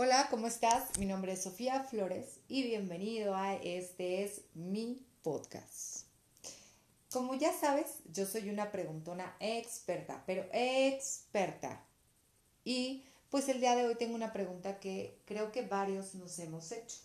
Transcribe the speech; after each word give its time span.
Hola, 0.00 0.28
¿cómo 0.30 0.46
estás? 0.46 0.96
Mi 0.96 1.06
nombre 1.06 1.32
es 1.32 1.42
Sofía 1.42 1.82
Flores 1.82 2.38
y 2.46 2.62
bienvenido 2.62 3.34
a 3.34 3.54
este 3.56 4.22
es 4.22 4.42
mi 4.54 5.04
podcast. 5.24 6.04
Como 7.10 7.34
ya 7.34 7.52
sabes, 7.52 7.96
yo 8.04 8.24
soy 8.24 8.48
una 8.48 8.70
preguntona 8.70 9.34
experta, 9.40 10.22
pero 10.24 10.46
experta. 10.52 11.84
Y 12.62 13.06
pues 13.28 13.48
el 13.48 13.58
día 13.58 13.74
de 13.74 13.88
hoy 13.88 13.96
tengo 13.96 14.14
una 14.14 14.32
pregunta 14.32 14.78
que 14.78 15.18
creo 15.24 15.50
que 15.50 15.62
varios 15.62 16.14
nos 16.14 16.38
hemos 16.38 16.70
hecho. 16.70 16.98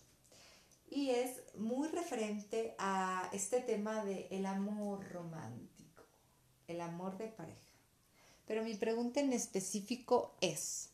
Y 0.88 1.10
es 1.10 1.42
muy 1.56 1.88
referente 1.88 2.76
a 2.78 3.28
este 3.34 3.62
tema 3.62 4.06
de 4.06 4.28
el 4.30 4.46
amor 4.46 5.12
romántico, 5.12 6.04
el 6.68 6.80
amor 6.80 7.18
de 7.18 7.30
pareja. 7.30 7.60
Pero 8.46 8.64
mi 8.64 8.76
pregunta 8.76 9.20
en 9.20 9.34
específico 9.34 10.36
es, 10.42 10.93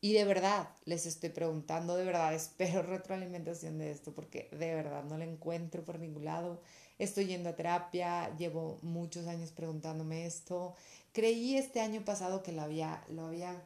y 0.00 0.12
de 0.12 0.24
verdad, 0.24 0.68
les 0.84 1.06
estoy 1.06 1.30
preguntando, 1.30 1.96
de 1.96 2.04
verdad, 2.04 2.34
espero 2.34 2.82
retroalimentación 2.82 3.78
de 3.78 3.90
esto, 3.90 4.12
porque 4.14 4.48
de 4.52 4.74
verdad 4.74 5.04
no 5.04 5.18
la 5.18 5.24
encuentro 5.24 5.84
por 5.84 5.98
ningún 5.98 6.24
lado. 6.24 6.60
Estoy 6.98 7.26
yendo 7.26 7.50
a 7.50 7.56
terapia, 7.56 8.34
llevo 8.36 8.78
muchos 8.82 9.26
años 9.26 9.52
preguntándome 9.52 10.26
esto. 10.26 10.74
Creí 11.12 11.56
este 11.56 11.80
año 11.80 12.04
pasado 12.04 12.42
que 12.42 12.52
lo 12.52 12.62
había, 12.62 13.04
lo 13.08 13.26
había 13.26 13.62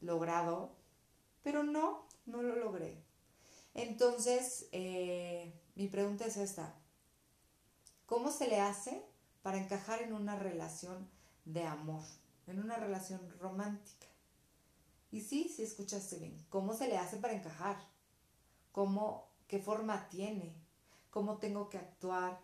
logrado, 0.00 0.70
pero 1.42 1.62
no, 1.62 2.06
no 2.26 2.42
lo 2.42 2.56
logré. 2.56 2.96
Entonces, 3.74 4.66
eh, 4.72 5.52
mi 5.74 5.88
pregunta 5.88 6.26
es 6.26 6.36
esta. 6.36 6.74
¿Cómo 8.06 8.30
se 8.30 8.48
le 8.48 8.60
hace 8.60 9.02
para 9.42 9.58
encajar 9.58 10.02
en 10.02 10.12
una 10.12 10.38
relación 10.38 11.08
de 11.44 11.64
amor, 11.64 12.04
en 12.46 12.60
una 12.60 12.76
relación 12.76 13.20
romántica? 13.40 14.03
Y 15.14 15.20
sí, 15.20 15.48
sí 15.48 15.62
escuchaste 15.62 16.16
bien. 16.16 16.44
¿Cómo 16.48 16.74
se 16.74 16.88
le 16.88 16.96
hace 16.96 17.18
para 17.18 17.34
encajar? 17.34 17.76
¿Cómo, 18.72 19.28
qué 19.46 19.60
forma 19.60 20.08
tiene? 20.08 20.56
¿Cómo 21.10 21.38
tengo 21.38 21.68
que 21.68 21.78
actuar? 21.78 22.40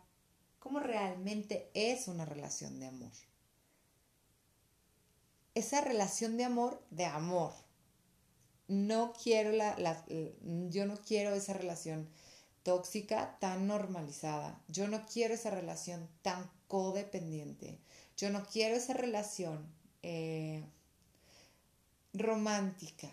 ¿Cómo 0.61 0.79
realmente 0.79 1.73
es 1.75 2.07
una 2.07 2.25
relación 2.25 2.79
de 2.79 2.87
amor? 2.87 3.11
Esa 5.57 5.81
relación 5.81 6.37
de 6.37 6.45
amor, 6.45 6.81
de 6.91 7.07
amor. 7.07 7.53
No 8.69 9.15
quiero 9.21 9.51
la, 9.51 9.77
yo 10.69 10.87
no 10.87 10.97
quiero 10.99 11.35
esa 11.35 11.55
relación 11.55 12.09
tóxica 12.63 13.37
tan 13.41 13.67
normalizada. 13.67 14.63
Yo 14.69 14.87
no 14.87 15.07
quiero 15.07 15.35
esa 15.35 15.51
relación 15.51 16.09
tan 16.23 16.49
codependiente. 16.69 17.81
Yo 18.17 18.31
no 18.31 18.47
quiero 18.47 18.77
esa 18.77 18.93
relación 18.95 19.67
eh, 20.05 20.65
romántica, 22.13 23.11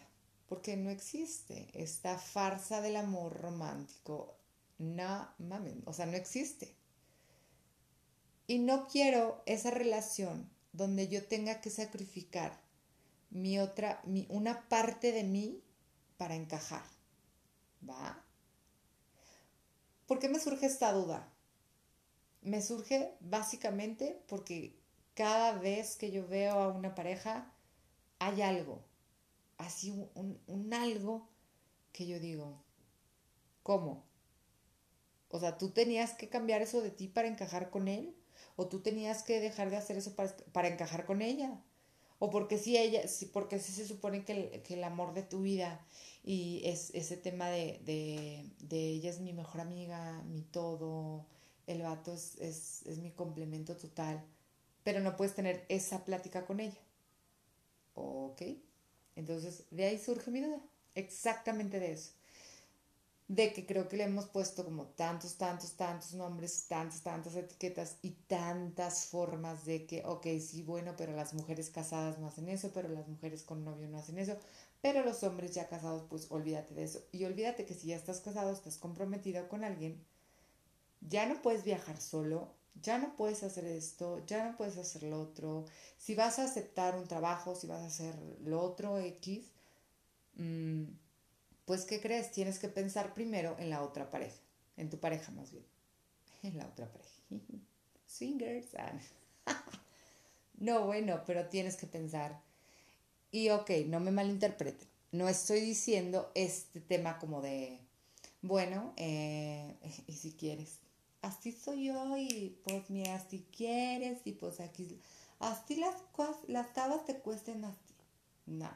porque 0.47 0.77
no 0.77 0.89
existe 0.89 1.67
esta 1.73 2.17
farsa 2.17 2.81
del 2.81 2.95
amor 2.95 3.41
romántico. 3.41 4.37
No 4.77 5.29
mames, 5.39 5.75
o 5.85 5.93
sea, 5.93 6.05
no 6.05 6.15
existe. 6.15 6.75
Y 8.47 8.59
no 8.59 8.87
quiero 8.87 9.43
esa 9.45 9.71
relación 9.71 10.49
donde 10.71 11.07
yo 11.07 11.25
tenga 11.25 11.59
que 11.59 11.69
sacrificar 11.69 12.61
mi 13.29 13.59
otra, 13.59 14.01
mi, 14.05 14.25
una 14.29 14.69
parte 14.69 15.11
de 15.11 15.23
mí 15.23 15.61
para 16.17 16.35
encajar. 16.35 16.83
¿Va? 17.87 18.23
¿Por 20.05 20.19
qué 20.19 20.29
me 20.29 20.39
surge 20.39 20.65
esta 20.65 20.93
duda? 20.93 21.33
Me 22.41 22.61
surge 22.61 23.15
básicamente 23.19 24.23
porque 24.27 24.79
cada 25.13 25.53
vez 25.53 25.97
que 25.97 26.11
yo 26.11 26.25
veo 26.27 26.53
a 26.53 26.67
una 26.69 26.95
pareja, 26.95 27.51
hay 28.19 28.41
algo, 28.41 28.81
así 29.57 29.91
un, 29.91 30.73
algo 30.73 31.27
que 31.91 32.07
yo 32.07 32.19
digo, 32.19 32.63
¿cómo? 33.63 34.05
O 35.29 35.39
sea, 35.39 35.57
tú 35.57 35.71
tenías 35.71 36.13
que 36.13 36.29
cambiar 36.29 36.61
eso 36.61 36.81
de 36.81 36.91
ti 36.91 37.07
para 37.07 37.27
encajar 37.27 37.69
con 37.69 37.87
él, 37.87 38.15
o 38.55 38.67
tú 38.67 38.81
tenías 38.81 39.23
que 39.23 39.39
dejar 39.39 39.69
de 39.69 39.77
hacer 39.77 39.97
eso 39.97 40.15
para, 40.15 40.67
encajar 40.67 41.05
con 41.05 41.21
ella, 41.21 41.61
o 42.19 42.29
porque 42.29 42.57
si 42.57 42.77
ella, 42.77 43.01
porque 43.33 43.59
si 43.59 43.71
se 43.71 43.87
supone 43.87 44.23
que 44.23 44.63
el, 44.69 44.83
amor 44.83 45.13
de 45.13 45.23
tu 45.23 45.41
vida 45.41 45.85
y 46.23 46.61
es 46.65 46.91
ese 46.93 47.17
tema 47.17 47.49
de, 47.49 47.81
de, 48.59 48.89
ella 48.89 49.09
es 49.09 49.19
mi 49.19 49.33
mejor 49.33 49.61
amiga, 49.61 50.23
mi 50.23 50.41
todo, 50.41 51.25
el 51.67 51.81
vato 51.81 52.13
es, 52.13 52.35
es, 52.39 52.83
es 52.85 52.99
mi 52.99 53.11
complemento 53.11 53.75
total, 53.75 54.23
pero 54.83 54.99
no 55.01 55.17
puedes 55.17 55.35
tener 55.35 55.65
esa 55.69 56.05
plática 56.05 56.45
con 56.45 56.59
ella. 56.59 56.79
¿Ok? 57.95 58.41
Entonces, 59.17 59.65
de 59.71 59.85
ahí 59.85 59.97
surge 59.97 60.31
mi 60.31 60.41
duda, 60.41 60.61
exactamente 60.95 61.79
de 61.79 61.93
eso. 61.93 62.11
De 63.27 63.51
que 63.51 63.65
creo 63.65 63.89
que 63.89 63.97
le 63.97 64.03
hemos 64.03 64.27
puesto 64.27 64.63
como 64.63 64.85
tantos, 64.85 65.35
tantos, 65.37 65.73
tantos 65.73 66.13
nombres, 66.13 66.67
tantas, 66.69 67.01
tantas 67.01 67.35
etiquetas 67.35 67.97
y 68.01 68.11
tantas 68.11 69.07
formas 69.07 69.65
de 69.65 69.85
que, 69.85 70.05
ok, 70.05 70.27
sí, 70.39 70.61
bueno, 70.61 70.93
pero 70.95 71.13
las 71.13 71.33
mujeres 71.33 71.69
casadas 71.69 72.19
no 72.19 72.27
hacen 72.27 72.47
eso, 72.47 72.71
pero 72.73 72.87
las 72.89 73.07
mujeres 73.07 73.43
con 73.43 73.65
novio 73.65 73.89
no 73.89 73.97
hacen 73.97 74.19
eso, 74.19 74.37
pero 74.81 75.03
los 75.03 75.23
hombres 75.23 75.53
ya 75.53 75.67
casados, 75.67 76.03
pues 76.09 76.27
olvídate 76.29 76.73
de 76.75 76.83
eso. 76.83 77.03
Y 77.11 77.25
olvídate 77.25 77.65
que 77.65 77.73
si 77.73 77.87
ya 77.87 77.97
estás 77.97 78.21
casado, 78.21 78.51
estás 78.53 78.77
comprometido 78.77 79.49
con 79.49 79.63
alguien, 79.63 80.05
ya 81.01 81.25
no 81.25 81.41
puedes 81.41 81.63
viajar 81.63 81.99
solo, 81.99 82.53
ya 82.81 82.97
no 82.97 83.15
puedes 83.15 83.43
hacer 83.43 83.65
esto, 83.65 84.23
ya 84.25 84.49
no 84.49 84.57
puedes 84.57 84.77
hacer 84.77 85.03
lo 85.03 85.21
otro. 85.21 85.65
Si 85.97 86.15
vas 86.15 86.39
a 86.39 86.43
aceptar 86.43 86.95
un 86.95 87.07
trabajo, 87.07 87.55
si 87.55 87.67
vas 87.67 87.81
a 87.81 87.87
hacer 87.87 88.15
lo 88.43 88.61
otro 88.61 88.99
X, 88.99 89.45
mm, 90.35 90.83
pues 91.65 91.85
¿qué 91.85 92.01
crees? 92.01 92.31
Tienes 92.31 92.59
que 92.59 92.69
pensar 92.69 93.13
primero 93.13 93.55
en 93.59 93.69
la 93.69 93.83
otra 93.83 94.09
pareja, 94.09 94.37
en 94.77 94.89
tu 94.89 94.99
pareja 94.99 95.31
más 95.31 95.51
bien, 95.51 95.65
en 96.43 96.57
la 96.57 96.65
otra 96.67 96.87
pareja. 96.91 97.15
Swingers. 98.07 98.67
Ah. 98.75 98.93
no, 100.57 100.85
bueno, 100.85 101.23
pero 101.25 101.47
tienes 101.47 101.75
que 101.75 101.87
pensar. 101.87 102.39
Y 103.31 103.49
ok, 103.49 103.69
no 103.87 103.99
me 103.99 104.11
malinterpreten. 104.11 104.87
No 105.11 105.29
estoy 105.29 105.61
diciendo 105.61 106.31
este 106.35 106.79
tema 106.79 107.17
como 107.19 107.41
de, 107.41 107.79
bueno, 108.41 108.93
eh, 108.97 109.75
y 110.07 110.13
si 110.13 110.33
quieres, 110.33 110.79
así 111.27 111.51
soy 111.51 111.85
yo 111.85 112.17
y 112.17 112.57
pues 112.63 112.89
mira, 112.89 113.19
si 113.29 113.45
quieres 113.55 114.19
y 114.25 114.33
pues 114.33 114.59
aquí, 114.59 114.99
así 115.39 115.75
las 115.75 115.95
las 116.47 116.73
tabas 116.73 117.05
te 117.05 117.19
cuesten 117.19 117.65
así. 117.65 117.93
No, 118.45 118.69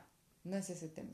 no 0.43 0.57
es 0.57 0.69
ese 0.69 0.89
tema. 0.89 1.13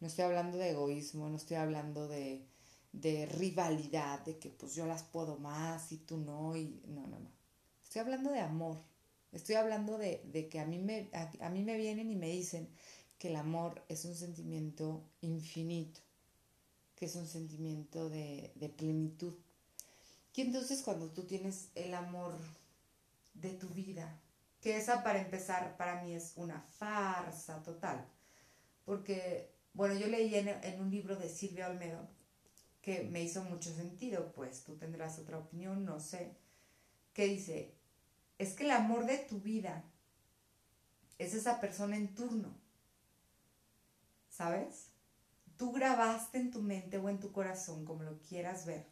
No 0.00 0.06
estoy 0.06 0.24
hablando 0.24 0.56
de 0.56 0.70
egoísmo, 0.70 1.28
no 1.28 1.36
estoy 1.36 1.56
hablando 1.56 2.08
de, 2.08 2.46
de 2.92 3.26
rivalidad, 3.26 4.24
de 4.24 4.38
que 4.38 4.48
pues 4.48 4.74
yo 4.74 4.86
las 4.86 5.02
puedo 5.02 5.36
más 5.38 5.92
y 5.92 5.98
tú 5.98 6.16
no, 6.16 6.56
y 6.56 6.80
no, 6.86 7.06
no, 7.06 7.18
no. 7.18 7.30
Estoy 7.84 8.00
hablando 8.00 8.30
de 8.30 8.40
amor. 8.40 8.78
Estoy 9.32 9.56
hablando 9.56 9.98
de, 9.98 10.22
de 10.32 10.48
que 10.48 10.58
a 10.58 10.64
mí, 10.64 10.78
me, 10.78 11.10
a, 11.12 11.48
mí 11.50 11.62
me 11.62 11.76
vienen 11.76 12.10
y 12.10 12.16
me 12.16 12.28
dicen 12.28 12.68
que 13.18 13.28
el 13.28 13.36
amor 13.36 13.84
es 13.88 14.04
un 14.04 14.14
sentimiento 14.14 15.04
infinito, 15.20 16.00
que 16.96 17.04
es 17.04 17.14
un 17.14 17.26
sentimiento 17.26 18.08
de, 18.08 18.52
de 18.56 18.68
plenitud, 18.68 19.34
entonces 20.40 20.82
cuando 20.82 21.10
tú 21.10 21.24
tienes 21.24 21.70
el 21.74 21.94
amor 21.94 22.38
de 23.34 23.50
tu 23.50 23.68
vida, 23.68 24.20
que 24.60 24.76
esa 24.76 25.02
para 25.02 25.20
empezar 25.20 25.76
para 25.76 26.02
mí 26.02 26.14
es 26.14 26.34
una 26.36 26.60
farsa 26.78 27.62
total, 27.62 28.06
porque, 28.84 29.50
bueno, 29.72 29.94
yo 29.94 30.06
leí 30.06 30.34
en, 30.34 30.80
un 30.80 30.90
libro 30.90 31.16
de 31.16 31.28
Silvia 31.28 31.68
Olmedo 31.68 32.08
que 32.82 33.04
me 33.04 33.22
hizo 33.22 33.42
mucho 33.44 33.74
sentido, 33.74 34.32
pues 34.32 34.64
tú 34.64 34.76
tendrás 34.76 35.18
otra 35.18 35.38
opinión, 35.38 35.84
no 35.84 36.00
sé, 36.00 36.36
que 37.12 37.26
dice, 37.26 37.74
es 38.38 38.54
que 38.54 38.64
el 38.64 38.70
amor 38.70 39.06
de 39.06 39.18
tu 39.18 39.40
vida 39.40 39.84
es 41.18 41.34
esa 41.34 41.60
persona 41.60 41.96
en 41.96 42.14
turno, 42.14 42.54
¿sabes? 44.30 44.92
Tú 45.56 45.72
grabaste 45.72 46.38
en 46.38 46.50
tu 46.50 46.62
mente 46.62 46.96
o 46.96 47.08
en 47.10 47.20
tu 47.20 47.32
corazón, 47.32 47.84
como 47.84 48.02
lo 48.02 48.18
quieras 48.22 48.64
ver, 48.64 48.86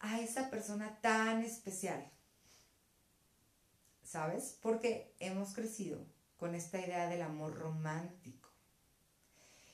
a 0.00 0.20
esa 0.20 0.50
persona 0.50 0.98
tan 1.00 1.42
especial. 1.42 2.10
¿Sabes? 4.02 4.58
Porque 4.60 5.14
hemos 5.20 5.54
crecido 5.54 6.04
con 6.36 6.54
esta 6.54 6.80
idea 6.80 7.08
del 7.08 7.22
amor 7.22 7.54
romántico. 7.54 8.50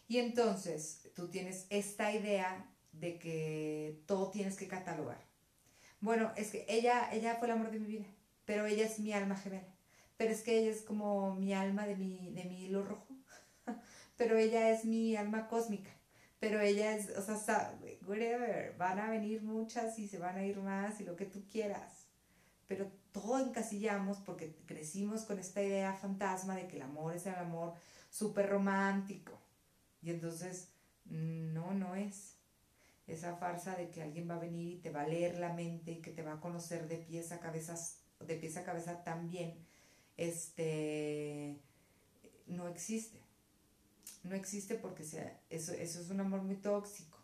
Y 0.08 0.18
entonces 0.18 1.08
tú 1.14 1.28
tienes 1.28 1.66
esta 1.70 2.12
idea 2.12 2.68
de 2.92 3.18
que 3.18 4.02
todo 4.06 4.30
tienes 4.30 4.56
que 4.56 4.68
catalogar. 4.68 5.24
Bueno, 6.00 6.32
es 6.36 6.50
que 6.50 6.66
ella, 6.68 7.12
ella 7.12 7.36
fue 7.36 7.48
el 7.48 7.54
amor 7.54 7.70
de 7.70 7.78
mi 7.78 7.86
vida, 7.86 8.06
pero 8.44 8.66
ella 8.66 8.84
es 8.84 8.98
mi 8.98 9.12
alma 9.12 9.36
gemela. 9.36 9.74
Pero 10.16 10.32
es 10.32 10.42
que 10.42 10.58
ella 10.58 10.70
es 10.70 10.82
como 10.82 11.34
mi 11.34 11.54
alma 11.54 11.86
de 11.86 11.96
mi, 11.96 12.32
de 12.32 12.44
mi 12.44 12.64
hilo 12.64 12.84
rojo. 12.84 13.06
pero 14.16 14.36
ella 14.36 14.70
es 14.70 14.84
mi 14.84 15.16
alma 15.16 15.48
cósmica 15.48 15.95
pero 16.38 16.60
ella 16.60 16.94
es, 16.94 17.10
o 17.16 17.22
sea, 17.22 17.78
whatever, 18.06 18.74
van 18.76 18.98
a 18.98 19.10
venir 19.10 19.42
muchas 19.42 19.98
y 19.98 20.06
se 20.06 20.18
van 20.18 20.36
a 20.36 20.44
ir 20.44 20.58
más 20.58 21.00
y 21.00 21.04
lo 21.04 21.16
que 21.16 21.24
tú 21.24 21.44
quieras. 21.50 22.06
Pero 22.66 22.90
todo 23.12 23.38
encasillamos 23.38 24.18
porque 24.18 24.54
crecimos 24.66 25.22
con 25.24 25.38
esta 25.38 25.62
idea 25.62 25.94
fantasma 25.94 26.56
de 26.56 26.68
que 26.68 26.76
el 26.76 26.82
amor 26.82 27.14
es 27.14 27.26
el 27.26 27.36
amor 27.36 27.74
súper 28.10 28.48
romántico. 28.48 29.40
Y 30.02 30.10
entonces, 30.10 30.68
no, 31.06 31.72
no 31.72 31.94
es. 31.94 32.34
Esa 33.06 33.36
farsa 33.36 33.76
de 33.76 33.90
que 33.90 34.02
alguien 34.02 34.28
va 34.28 34.34
a 34.34 34.40
venir 34.40 34.74
y 34.74 34.80
te 34.80 34.90
va 34.90 35.02
a 35.02 35.08
leer 35.08 35.38
la 35.38 35.52
mente 35.52 35.92
y 35.92 36.02
que 36.02 36.10
te 36.10 36.22
va 36.22 36.34
a 36.34 36.40
conocer 36.40 36.88
de 36.88 36.98
pies 36.98 37.30
a 37.30 37.38
cabeza, 37.38 37.76
de 38.20 38.34
pies 38.34 38.56
a 38.56 38.64
cabeza 38.64 39.04
también, 39.04 39.54
este, 40.16 41.56
no 42.46 42.68
existe. 42.68 43.25
No 44.26 44.34
existe 44.34 44.74
porque 44.74 45.04
sea, 45.04 45.40
eso, 45.50 45.72
eso 45.72 46.00
es 46.00 46.10
un 46.10 46.18
amor 46.18 46.42
muy 46.42 46.56
tóxico. 46.56 47.16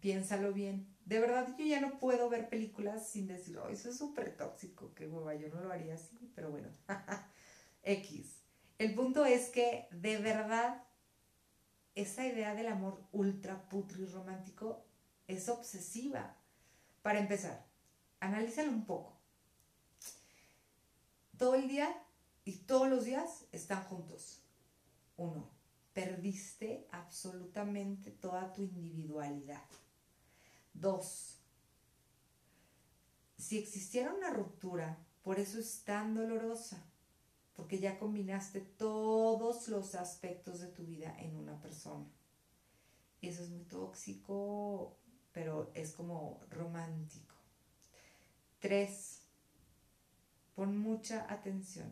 Piénsalo 0.00 0.52
bien. 0.52 0.92
De 1.04 1.20
verdad, 1.20 1.54
yo 1.56 1.64
ya 1.64 1.80
no 1.80 2.00
puedo 2.00 2.28
ver 2.28 2.48
películas 2.48 3.08
sin 3.08 3.28
decir, 3.28 3.56
oh, 3.58 3.68
eso 3.68 3.90
es 3.90 3.96
súper 3.96 4.36
tóxico, 4.36 4.92
qué 4.94 5.06
hueva, 5.06 5.34
yo 5.36 5.48
no 5.48 5.60
lo 5.60 5.72
haría 5.72 5.94
así, 5.94 6.32
pero 6.34 6.50
bueno, 6.50 6.68
X. 7.84 8.34
El 8.78 8.96
punto 8.96 9.24
es 9.24 9.48
que 9.50 9.86
de 9.92 10.18
verdad 10.18 10.82
esa 11.94 12.26
idea 12.26 12.56
del 12.56 12.66
amor 12.66 13.00
ultra 13.12 13.68
putri 13.68 14.06
romántico 14.06 14.84
es 15.28 15.48
obsesiva. 15.48 16.36
Para 17.02 17.20
empezar, 17.20 17.64
analízalo 18.18 18.72
un 18.72 18.86
poco. 18.86 19.16
Todo 21.38 21.54
el 21.54 21.68
día 21.68 21.96
y 22.44 22.56
todos 22.56 22.88
los 22.88 23.04
días 23.04 23.44
están 23.52 23.84
juntos. 23.84 24.42
Uno, 25.16 25.55
perdiste 25.96 26.86
absolutamente 26.92 28.10
toda 28.10 28.52
tu 28.52 28.60
individualidad. 28.60 29.64
Dos, 30.74 31.38
si 33.38 33.56
existiera 33.56 34.12
una 34.12 34.28
ruptura, 34.28 34.98
por 35.22 35.40
eso 35.40 35.58
es 35.58 35.84
tan 35.84 36.14
dolorosa 36.14 36.84
porque 37.54 37.78
ya 37.78 37.98
combinaste 37.98 38.60
todos 38.60 39.68
los 39.68 39.94
aspectos 39.94 40.60
de 40.60 40.66
tu 40.66 40.84
vida 40.84 41.16
en 41.18 41.34
una 41.34 41.58
persona. 41.62 42.06
Y 43.22 43.28
eso 43.28 43.42
es 43.42 43.48
muy 43.48 43.64
tóxico, 43.64 44.98
pero 45.32 45.70
es 45.74 45.92
como 45.92 46.40
romántico. 46.50 47.34
Tres, 48.58 49.22
pon 50.54 50.76
mucha 50.76 51.32
atención, 51.32 51.90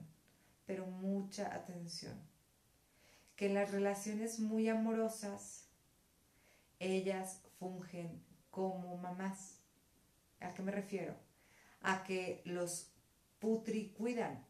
pero 0.66 0.84
mucha 0.84 1.54
atención. 1.54 2.33
Que 3.36 3.48
las 3.48 3.70
relaciones 3.72 4.38
muy 4.38 4.68
amorosas, 4.68 5.68
ellas 6.78 7.40
fungen 7.58 8.24
como 8.50 8.96
mamás. 8.96 9.60
¿A 10.40 10.54
qué 10.54 10.62
me 10.62 10.72
refiero? 10.72 11.16
A 11.80 12.04
que 12.04 12.42
los 12.44 12.92
putri 13.38 13.92
cuidan 13.92 14.46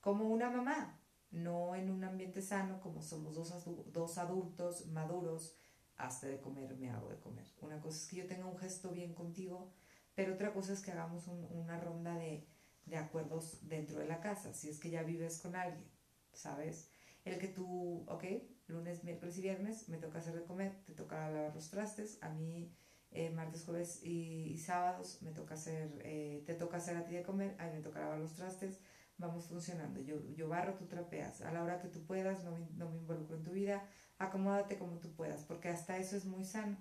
como 0.00 0.28
una 0.28 0.50
mamá, 0.50 1.00
no 1.30 1.74
en 1.74 1.90
un 1.90 2.04
ambiente 2.04 2.42
sano 2.42 2.80
como 2.80 3.02
somos 3.02 3.34
dos, 3.34 3.52
dos 3.92 4.18
adultos 4.18 4.86
maduros, 4.86 5.56
hasta 5.96 6.28
de 6.28 6.40
comer 6.40 6.76
me 6.76 6.90
hago 6.90 7.10
de 7.10 7.18
comer. 7.18 7.46
Una 7.60 7.80
cosa 7.80 7.98
es 7.98 8.06
que 8.06 8.16
yo 8.16 8.26
tenga 8.26 8.46
un 8.46 8.58
gesto 8.58 8.90
bien 8.90 9.14
contigo, 9.14 9.72
pero 10.14 10.34
otra 10.34 10.52
cosa 10.52 10.72
es 10.72 10.80
que 10.80 10.92
hagamos 10.92 11.26
una 11.26 11.78
ronda 11.80 12.16
de, 12.16 12.46
de 12.86 12.96
acuerdos 12.96 13.58
dentro 13.68 13.98
de 13.98 14.06
la 14.06 14.20
casa, 14.20 14.54
si 14.54 14.68
es 14.68 14.78
que 14.78 14.90
ya 14.90 15.02
vives 15.02 15.40
con 15.40 15.56
alguien, 15.56 15.90
¿sabes? 16.32 16.88
El 17.28 17.38
que 17.38 17.48
tú, 17.48 18.04
ok, 18.08 18.24
lunes, 18.68 19.04
miércoles 19.04 19.36
y 19.38 19.42
viernes 19.42 19.88
me 19.88 19.98
toca 19.98 20.18
hacer 20.18 20.34
de 20.34 20.44
comer, 20.44 20.72
te 20.86 20.94
toca 20.94 21.30
lavar 21.30 21.54
los 21.54 21.70
trastes, 21.70 22.18
a 22.22 22.30
mí 22.30 22.72
eh, 23.10 23.30
martes, 23.30 23.64
jueves 23.64 24.02
y, 24.02 24.56
sábados 24.58 25.20
me 25.22 25.32
toca 25.32 25.54
hacer, 25.54 26.00
eh, 26.04 26.42
te 26.46 26.54
toca 26.54 26.78
hacer 26.78 26.96
a 26.96 27.04
ti 27.04 27.14
de 27.14 27.22
comer, 27.22 27.54
a 27.58 27.66
mí 27.66 27.72
me 27.74 27.80
toca 27.82 28.00
lavar 28.00 28.18
los 28.18 28.34
trastes, 28.34 28.80
vamos 29.18 29.46
funcionando. 29.46 30.00
Yo, 30.00 30.16
yo 30.34 30.48
barro, 30.48 30.74
tú 30.74 30.86
trapeas. 30.86 31.42
A 31.42 31.52
la 31.52 31.62
hora 31.62 31.80
que 31.80 31.88
tú 31.88 32.04
puedas, 32.04 32.44
no 32.44 32.52
me, 32.52 32.66
no 32.76 32.88
me 32.90 32.96
involucro 32.96 33.36
en 33.36 33.42
tu 33.44 33.52
vida, 33.52 33.86
acomódate 34.18 34.78
como 34.78 34.98
tú 34.98 35.12
puedas, 35.12 35.44
porque 35.44 35.68
hasta 35.68 35.98
eso 35.98 36.16
es 36.16 36.24
muy 36.24 36.44
sano, 36.44 36.78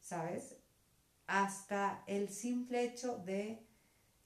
¿sabes? 0.00 0.56
Hasta 1.26 2.04
el 2.06 2.30
simple 2.30 2.84
hecho 2.84 3.18
de, 3.18 3.66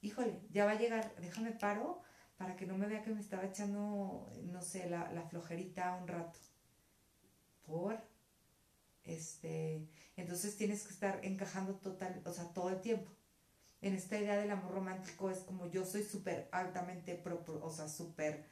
híjole, 0.01 0.41
ya 0.51 0.65
va 0.65 0.71
a 0.71 0.79
llegar, 0.79 1.13
déjame 1.19 1.51
paro 1.51 2.01
para 2.37 2.55
que 2.55 2.65
no 2.65 2.77
me 2.77 2.87
vea 2.87 3.03
que 3.03 3.11
me 3.11 3.21
estaba 3.21 3.45
echando, 3.45 4.31
no 4.43 4.61
sé, 4.61 4.89
la, 4.89 5.11
la 5.11 5.23
flojerita 5.23 5.95
un 6.01 6.07
rato. 6.07 6.39
Por, 7.65 7.97
este, 9.03 9.87
entonces 10.17 10.57
tienes 10.57 10.83
que 10.83 10.93
estar 10.93 11.19
encajando 11.23 11.75
total, 11.75 12.21
o 12.25 12.33
sea, 12.33 12.53
todo 12.53 12.69
el 12.69 12.81
tiempo 12.81 13.11
en 13.83 13.95
esta 13.95 14.17
idea 14.17 14.37
del 14.37 14.49
amor 14.49 14.71
romántico 14.71 15.29
es 15.29 15.39
como 15.39 15.69
yo 15.69 15.85
soy 15.85 16.03
súper 16.03 16.47
altamente, 16.53 17.21
o 17.61 17.69
sea, 17.69 17.89
súper 17.89 18.45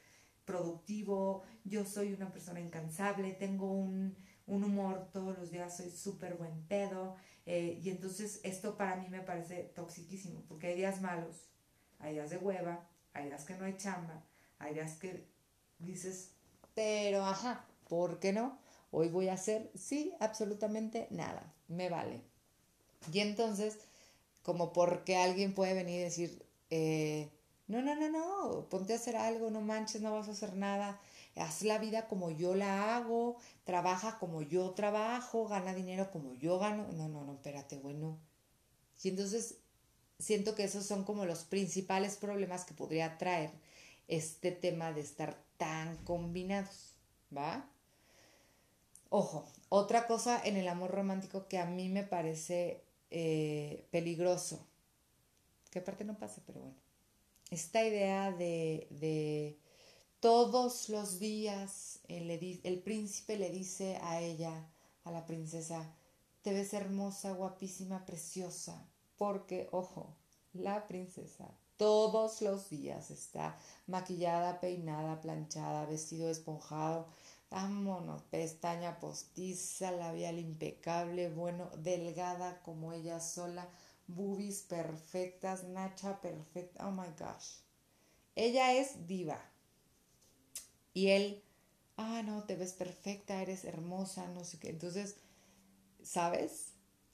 productivo, 0.44 1.44
yo 1.64 1.86
soy 1.86 2.12
una 2.12 2.32
persona 2.34 2.60
incansable, 2.60 3.32
tengo 3.34 3.72
un, 3.72 4.16
humor 4.46 5.10
todos 5.14 5.38
los 5.38 5.50
días, 5.50 5.78
soy 5.78 5.90
súper 5.90 6.34
buen 6.34 6.68
pedo. 6.68 7.16
Eh, 7.46 7.80
y 7.82 7.90
entonces 7.90 8.42
esto 8.44 8.76
para 8.76 8.98
mí 8.98 9.08
me 9.08 9.22
parece 9.22 9.64
toxiquísimo, 9.74 10.44
porque 10.50 10.68
hay 10.68 10.76
días 10.76 11.02
malos, 11.02 11.50
hay 12.00 12.16
días 12.16 12.30
de 12.30 12.38
hueva, 12.38 12.86
hay 13.14 13.26
días 13.26 13.46
que 13.46 13.56
no 13.56 13.66
hay 13.66 13.78
chamba, 13.78 14.24
hay 14.60 14.74
días 14.74 14.96
que 14.96 15.26
dices, 15.80 16.32
pero 16.74 17.26
ajá, 17.26 17.66
¿por 17.88 18.20
qué 18.20 18.34
no? 18.34 18.58
Hoy 18.92 19.10
voy 19.10 19.30
a 19.30 19.34
hacer, 19.34 19.72
sí, 19.76 20.14
absolutamente 20.20 21.08
nada, 21.12 21.54
me 21.68 21.90
vale. 21.90 22.22
Y 23.12 23.20
entonces 23.20 23.80
como 24.44 24.74
porque 24.74 25.18
alguien 25.18 25.54
puede 25.54 25.74
venir 25.74 26.02
y 26.02 26.04
decir, 26.04 26.46
eh, 26.70 27.30
no, 27.68 27.82
no, 27.82 27.96
no, 27.96 28.10
no, 28.10 28.68
ponte 28.70 28.94
a 28.94 28.96
hacer 28.98 29.16
algo, 29.16 29.50
no 29.50 29.62
manches, 29.62 30.02
no 30.02 30.14
vas 30.14 30.28
a 30.28 30.32
hacer 30.32 30.56
nada, 30.56 31.00
haz 31.36 31.62
la 31.64 31.78
vida 31.78 32.08
como 32.08 32.32
yo 32.32 32.56
la 32.56 32.96
hago, 32.96 33.38
trabaja 33.64 34.20
como 34.20 34.42
yo 34.42 34.72
trabajo, 34.72 35.48
gana 35.48 35.74
dinero 35.74 36.12
como 36.12 36.34
yo 36.36 36.60
gano. 36.60 36.88
No, 36.94 37.08
no, 37.08 37.24
no, 37.24 37.34
espérate, 37.34 37.78
bueno. 37.78 38.20
Y 39.04 39.10
entonces 39.10 39.58
siento 40.22 40.56
que 40.56 40.64
esos 40.64 40.86
son 40.86 41.04
como 41.04 41.26
los 41.26 41.44
principales 41.44 42.16
problemas 42.16 42.64
que 42.64 42.74
podría 42.74 43.18
traer 43.18 43.52
este 44.08 44.52
tema 44.52 44.94
de 44.94 45.02
estar 45.02 45.38
tan 45.58 45.98
combinados, 45.98 46.94
¿va? 47.36 47.70
Ojo, 49.10 49.46
otra 49.70 50.08
cosa 50.08 50.42
en 50.44 50.56
el 50.56 50.68
amor 50.68 50.92
romántico 50.92 51.48
que 51.48 51.58
a 51.60 51.66
mí 51.66 51.90
me 51.90 52.04
parece 52.04 52.84
eh, 53.10 53.86
peligroso. 53.92 54.66
Que 55.70 55.80
aparte 55.80 56.04
no 56.04 56.18
pasa, 56.18 56.42
pero 56.46 56.62
bueno. 56.62 56.78
Esta 57.50 57.84
idea 57.84 58.32
de, 58.32 59.58
todos 60.22 60.88
los 60.88 61.20
días 61.20 62.00
el 62.08 62.82
príncipe 62.84 63.38
le 63.38 63.50
dice 63.50 63.98
a 64.02 64.22
ella, 64.22 64.70
a 65.04 65.12
la 65.12 65.26
princesa, 65.26 65.94
te 66.42 66.54
ves 66.54 66.74
hermosa, 66.74 67.34
guapísima, 67.34 68.06
preciosa, 68.06 68.88
porque, 69.22 69.70
ojo, 69.72 70.16
la 70.52 70.88
princesa 70.88 71.48
todos 71.78 72.42
los 72.42 72.72
días 72.72 73.12
está 73.12 73.56
maquillada, 73.86 74.60
peinada, 74.60 75.22
planchada, 75.22 75.86
vestido 75.86 76.28
esponjado, 76.28 77.06
Vámonos, 77.52 78.24
pestaña 78.24 79.00
postiza, 79.00 79.92
labial 79.92 80.40
impecable, 80.40 81.30
bueno, 81.30 81.70
delgada 81.78 82.64
como 82.64 82.94
ella 82.94 83.20
sola, 83.20 83.70
boobies 84.08 84.64
perfectas, 84.64 85.66
nacha 85.66 86.20
perfecta, 86.20 86.88
oh 86.88 86.92
my 86.92 87.10
gosh. 87.20 87.60
Ella 88.36 88.74
es 88.74 89.06
diva. 89.06 89.40
Y 90.96 91.10
él, 91.10 91.44
ah, 91.98 92.24
no, 92.26 92.44
te 92.46 92.56
ves 92.56 92.74
perfecta, 92.74 93.40
eres 93.40 93.66
hermosa, 93.66 94.28
no 94.30 94.44
sé 94.46 94.58
qué. 94.58 94.70
Entonces, 94.70 95.18
¿sabes? 96.02 96.74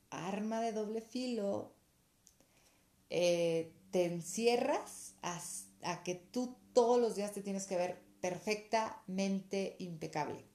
Arma 0.09 0.61
de 0.61 0.71
doble 0.71 1.01
filo. 1.01 1.76
Eh, 3.09 3.73
te 3.91 4.05
encierras 4.05 5.15
a 5.21 6.03
que 6.03 6.15
tú 6.15 6.55
todos 6.73 6.99
los 6.99 7.15
días 7.15 7.31
te 7.31 7.41
tienes 7.41 7.65
que 7.65 7.77
ver 7.77 8.01
perfectamente 8.21 9.75
impecable. 9.79 10.45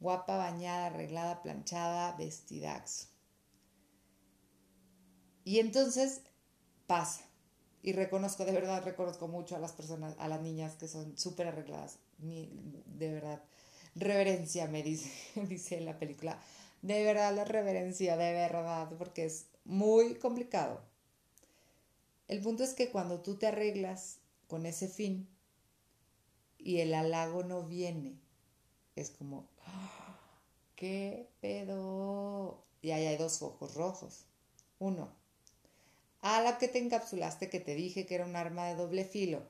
Guapa, 0.00 0.36
bañada, 0.36 0.86
arreglada, 0.86 1.42
planchada, 1.42 2.16
vestidax. 2.16 3.08
Y 5.44 5.58
entonces 5.58 6.22
pasa. 6.86 7.22
Y 7.82 7.92
reconozco, 7.92 8.44
de 8.44 8.52
verdad, 8.52 8.84
reconozco 8.84 9.28
mucho 9.28 9.56
a 9.56 9.58
las 9.58 9.72
personas, 9.72 10.14
a 10.18 10.28
las 10.28 10.40
niñas 10.40 10.76
que 10.76 10.88
son 10.88 11.16
súper 11.18 11.48
arregladas. 11.48 11.98
de 12.18 13.12
verdad, 13.12 13.42
reverencia, 13.94 14.68
me 14.68 14.82
dice, 14.82 15.10
dice 15.48 15.78
en 15.78 15.84
la 15.84 15.98
película. 15.98 16.40
De 16.82 17.04
verdad, 17.04 17.34
la 17.34 17.44
reverencia, 17.44 18.16
de 18.16 18.32
verdad, 18.32 18.88
porque 18.98 19.24
es 19.24 19.46
muy 19.64 20.16
complicado. 20.16 20.80
El 22.28 22.40
punto 22.40 22.64
es 22.64 22.74
que 22.74 22.90
cuando 22.90 23.20
tú 23.20 23.36
te 23.36 23.46
arreglas 23.46 24.18
con 24.46 24.66
ese 24.66 24.88
fin, 24.88 25.28
y 26.62 26.80
el 26.80 26.94
halago 26.94 27.42
no 27.42 27.64
viene. 27.64 28.18
Es 28.94 29.10
como, 29.10 29.48
¡Ah! 29.66 30.18
¿qué 30.76 31.28
pedo? 31.40 32.64
Y 32.80 32.90
ahí 32.90 33.06
hay 33.06 33.16
dos 33.16 33.38
focos 33.38 33.74
rojos. 33.74 34.24
Uno, 34.78 35.12
a 36.20 36.40
la 36.42 36.58
que 36.58 36.68
te 36.68 36.78
encapsulaste 36.78 37.48
que 37.48 37.60
te 37.60 37.74
dije 37.74 38.06
que 38.06 38.14
era 38.14 38.26
un 38.26 38.36
arma 38.36 38.66
de 38.66 38.76
doble 38.76 39.04
filo. 39.04 39.42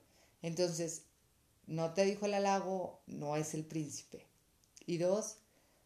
Entonces, 0.42 1.02
no 1.66 1.94
te 1.94 2.04
dijo 2.04 2.26
el 2.26 2.34
halago, 2.34 3.00
no 3.06 3.36
es 3.36 3.54
el 3.54 3.64
príncipe. 3.64 4.26
Y 4.86 4.98
dos, 4.98 5.36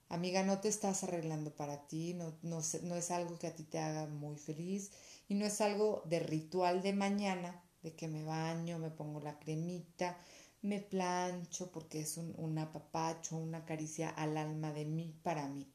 Amiga, 0.09 0.45
no 0.45 0.61
te 0.61 0.69
estás 0.69 1.03
arreglando 1.03 1.51
para 1.51 1.89
ti, 1.89 2.15
no, 2.15 2.33
no, 2.43 2.61
no 2.83 2.95
es 2.95 3.11
algo 3.11 3.41
que 3.41 3.49
a 3.49 3.57
ti 3.57 3.65
te 3.65 3.81
haga 3.81 4.07
muy 4.07 4.37
feliz 4.37 4.93
y 5.29 5.35
no 5.35 5.47
es 5.47 5.61
algo 5.61 6.03
de 6.07 6.21
ritual 6.21 6.83
de 6.83 6.93
mañana, 6.93 7.63
de 7.83 7.95
que 7.95 8.09
me 8.09 8.25
baño, 8.25 8.79
me 8.79 8.91
pongo 8.91 9.21
la 9.21 9.39
cremita, 9.39 10.19
me 10.63 10.81
plancho 10.81 11.71
porque 11.71 12.01
es 12.01 12.17
un, 12.17 12.35
un 12.37 12.59
apapacho, 12.59 13.37
una 13.37 13.65
caricia 13.65 14.09
al 14.11 14.37
alma 14.37 14.73
de 14.73 14.85
mí 14.85 15.15
para 15.23 15.49
mí. 15.49 15.69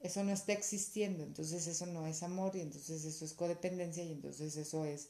Eso 0.00 0.22
no 0.22 0.32
está 0.32 0.52
existiendo, 0.52 1.22
entonces 1.22 1.66
eso 1.66 1.86
no 1.86 2.06
es 2.06 2.22
amor 2.22 2.56
y 2.56 2.60
entonces 2.60 3.04
eso 3.04 3.24
es 3.24 3.32
codependencia 3.32 4.04
y 4.04 4.12
entonces 4.12 4.56
eso 4.56 4.84
es 4.84 5.08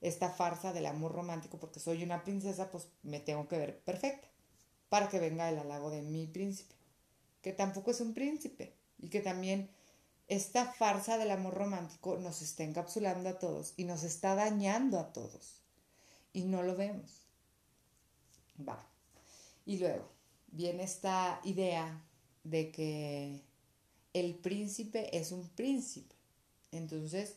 esta 0.00 0.30
farsa 0.30 0.72
del 0.72 0.86
amor 0.86 1.12
romántico 1.12 1.58
porque 1.58 1.80
soy 1.80 2.02
una 2.02 2.24
princesa, 2.24 2.70
pues 2.70 2.88
me 3.02 3.20
tengo 3.20 3.48
que 3.48 3.58
ver 3.58 3.80
perfecta 3.80 4.28
para 4.88 5.08
que 5.08 5.20
venga 5.20 5.48
el 5.48 5.58
halago 5.58 5.90
de 5.90 6.02
mi 6.02 6.26
príncipe, 6.26 6.74
que 7.42 7.52
tampoco 7.52 7.90
es 7.90 8.00
un 8.00 8.14
príncipe 8.14 8.74
y 8.98 9.08
que 9.10 9.20
también 9.20 9.70
esta 10.30 10.72
farsa 10.72 11.18
del 11.18 11.32
amor 11.32 11.54
romántico 11.54 12.16
nos 12.16 12.40
está 12.40 12.62
encapsulando 12.62 13.28
a 13.28 13.38
todos 13.40 13.74
y 13.76 13.82
nos 13.82 14.04
está 14.04 14.36
dañando 14.36 15.00
a 15.00 15.12
todos 15.12 15.60
y 16.32 16.44
no 16.44 16.62
lo 16.62 16.76
vemos. 16.76 17.26
Va. 18.66 18.86
Y 19.66 19.78
luego 19.78 20.08
viene 20.52 20.84
esta 20.84 21.40
idea 21.42 22.00
de 22.44 22.70
que 22.70 23.42
el 24.12 24.36
príncipe 24.36 25.18
es 25.18 25.32
un 25.32 25.48
príncipe. 25.48 26.14
Entonces, 26.70 27.34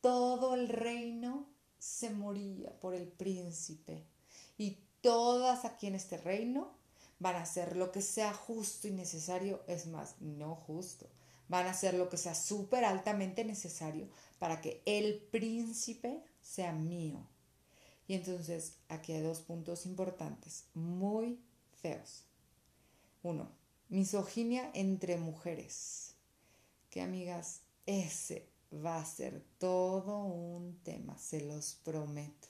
todo 0.00 0.56
el 0.56 0.68
reino 0.68 1.46
se 1.78 2.10
moría 2.10 2.70
por 2.80 2.94
el 2.94 3.06
príncipe. 3.06 4.02
Y 4.58 4.78
todas 5.00 5.64
aquí 5.64 5.86
en 5.86 5.94
este 5.94 6.16
reino 6.16 6.72
van 7.20 7.36
a 7.36 7.42
hacer 7.42 7.76
lo 7.76 7.92
que 7.92 8.02
sea 8.02 8.34
justo 8.34 8.88
y 8.88 8.90
necesario, 8.90 9.62
es 9.68 9.86
más, 9.86 10.20
no 10.20 10.56
justo. 10.56 11.06
Van 11.48 11.66
a 11.66 11.70
hacer 11.70 11.94
lo 11.94 12.08
que 12.08 12.16
sea 12.16 12.34
súper 12.34 12.84
altamente 12.84 13.44
necesario 13.44 14.08
para 14.38 14.60
que 14.60 14.82
el 14.84 15.18
príncipe 15.30 16.22
sea 16.42 16.72
mío. 16.72 17.26
Y 18.08 18.14
entonces 18.14 18.76
aquí 18.88 19.12
hay 19.12 19.22
dos 19.22 19.40
puntos 19.40 19.86
importantes, 19.86 20.64
muy 20.74 21.40
feos. 21.80 22.24
Uno, 23.22 23.50
misoginia 23.88 24.70
entre 24.74 25.16
mujeres. 25.16 26.14
Que 26.90 27.00
amigas, 27.00 27.62
ese 27.84 28.48
va 28.72 28.98
a 28.98 29.04
ser 29.04 29.44
todo 29.58 30.24
un 30.24 30.78
tema, 30.82 31.18
se 31.18 31.40
los 31.44 31.74
prometo. 31.84 32.48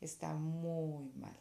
Está 0.00 0.34
muy 0.34 1.10
mal. 1.14 1.38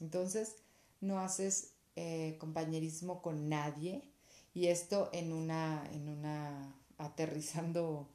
Entonces, 0.00 0.56
no 1.00 1.18
haces 1.18 1.74
eh, 1.96 2.36
compañerismo 2.38 3.20
con 3.20 3.48
nadie 3.48 4.11
y 4.54 4.68
esto 4.68 5.08
en 5.12 5.32
una, 5.32 5.88
en 5.92 6.08
una, 6.08 6.74
aterrizando, 6.98 8.08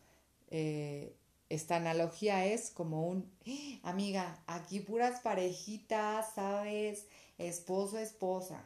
eh, 0.50 1.16
esta 1.50 1.78
analogía 1.78 2.46
es 2.46 2.70
como 2.72 3.08
un, 3.08 3.32
¡Ah! 3.48 3.90
amiga, 3.90 4.44
aquí 4.48 4.80
puras 4.80 5.22
parejitas, 5.22 6.34
¿sabes? 6.36 7.06
Esposo, 7.38 7.98
esposa. 7.98 8.64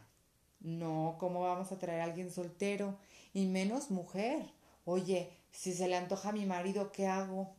No, 0.59 1.15
¿cómo 1.19 1.41
vamos 1.41 1.71
a 1.71 1.79
traer 1.79 2.01
a 2.01 2.05
alguien 2.05 2.31
soltero? 2.31 2.97
Y 3.33 3.45
menos 3.45 3.91
mujer. 3.91 4.45
Oye, 4.85 5.31
si 5.51 5.73
se 5.73 5.87
le 5.87 5.95
antoja 5.95 6.29
a 6.29 6.33
mi 6.33 6.45
marido, 6.45 6.91
¿qué 6.91 7.07
hago? 7.07 7.53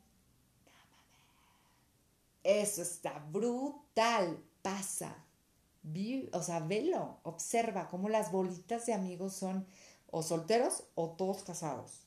Eso 2.45 2.83
está 2.83 3.19
brutal. 3.31 4.43
Pasa. 4.63 5.17
o 6.33 6.43
sea, 6.43 6.61
velo, 6.61 7.19
observa 7.25 7.89
cómo 7.89 8.09
las 8.09 8.31
bolitas 8.31 8.87
de 8.87 8.95
amigos 8.95 9.33
son 9.33 9.67
o 10.13 10.23
solteros 10.23 10.85
o 10.95 11.11
todos 11.11 11.43
casados. 11.43 12.03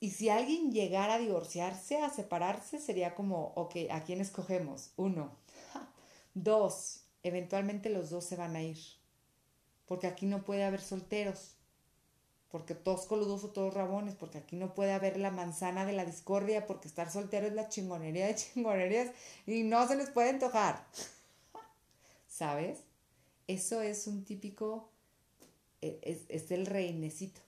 Y 0.00 0.10
si 0.10 0.28
alguien 0.28 0.72
llegara 0.72 1.14
a 1.14 1.18
divorciarse, 1.18 1.98
a 1.98 2.10
separarse, 2.10 2.80
sería 2.80 3.14
como, 3.14 3.52
ok, 3.54 3.76
¿a 3.92 4.02
quién 4.02 4.20
escogemos? 4.20 4.90
Uno. 4.96 5.30
Dos, 6.34 7.04
eventualmente 7.22 7.88
los 7.88 8.10
dos 8.10 8.24
se 8.24 8.34
van 8.34 8.56
a 8.56 8.62
ir 8.62 8.78
porque 9.92 10.06
aquí 10.06 10.24
no 10.24 10.42
puede 10.42 10.64
haber 10.64 10.80
solteros, 10.80 11.54
porque 12.50 12.74
todos 12.74 13.04
coludos 13.04 13.44
o 13.44 13.50
todos 13.50 13.74
rabones, 13.74 14.14
porque 14.14 14.38
aquí 14.38 14.56
no 14.56 14.72
puede 14.72 14.92
haber 14.92 15.18
la 15.18 15.30
manzana 15.30 15.84
de 15.84 15.92
la 15.92 16.06
discordia, 16.06 16.66
porque 16.66 16.88
estar 16.88 17.10
soltero 17.10 17.46
es 17.46 17.52
la 17.52 17.68
chingonería 17.68 18.26
de 18.26 18.34
chingonerías 18.34 19.10
y 19.46 19.64
no 19.64 19.86
se 19.86 19.96
les 19.96 20.08
puede 20.08 20.30
antojar. 20.30 20.82
¿Sabes? 22.26 22.84
Eso 23.48 23.82
es 23.82 24.06
un 24.06 24.24
típico, 24.24 24.88
es, 25.82 26.22
es 26.28 26.50
el 26.50 26.66
reinecito. 26.66 27.40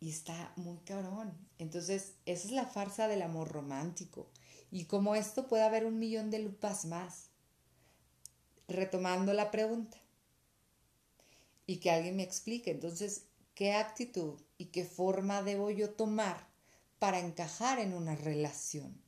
Y 0.00 0.10
está 0.10 0.52
muy 0.56 0.78
cabrón. 0.78 1.32
Entonces, 1.58 2.14
esa 2.26 2.48
es 2.48 2.52
la 2.52 2.66
farsa 2.66 3.08
del 3.08 3.22
amor 3.22 3.52
romántico. 3.52 4.28
Y 4.70 4.84
como 4.86 5.14
esto 5.14 5.48
puede 5.48 5.62
haber 5.62 5.86
un 5.86 5.98
millón 5.98 6.30
de 6.30 6.40
lupas 6.40 6.84
más. 6.84 7.28
Retomando 8.68 9.32
la 9.32 9.50
pregunta, 9.50 10.02
y 11.66 11.78
que 11.78 11.90
alguien 11.90 12.16
me 12.16 12.22
explique. 12.22 12.70
Entonces, 12.70 13.24
¿qué 13.54 13.72
actitud 13.72 14.40
y 14.58 14.66
qué 14.66 14.84
forma 14.84 15.42
debo 15.42 15.70
yo 15.70 15.90
tomar 15.90 16.46
para 16.98 17.18
encajar 17.18 17.78
en 17.78 17.94
una 17.94 18.14
relación? 18.14 19.00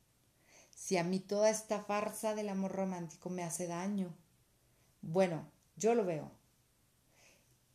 Si 0.74 0.96
a 0.96 1.04
mí 1.04 1.18
toda 1.18 1.50
esta 1.50 1.82
farsa 1.82 2.34
del 2.34 2.48
amor 2.48 2.72
romántico 2.72 3.30
me 3.30 3.42
hace 3.42 3.66
daño. 3.66 4.14
Bueno, 5.02 5.46
yo 5.76 5.94
lo 5.94 6.04
veo. 6.04 6.30